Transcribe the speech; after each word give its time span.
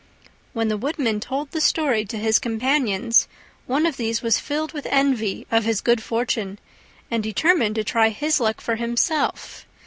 When 0.53 0.67
the 0.67 0.79
Woodman 0.79 1.19
told 1.19 1.51
the 1.51 1.61
story 1.61 2.05
to 2.05 2.17
his 2.17 2.39
companions, 2.39 3.27
one 3.67 3.85
of 3.85 3.97
these 3.97 4.23
was 4.23 4.39
filled 4.39 4.71
with 4.71 4.87
envy 4.89 5.45
of 5.51 5.63
his 5.63 5.79
good 5.79 6.01
fortune 6.01 6.57
and 7.11 7.21
determined 7.21 7.75
to 7.75 7.83
try 7.83 8.09
his 8.09 8.39
luck 8.39 8.61
for 8.61 8.77
himself. 8.77 9.67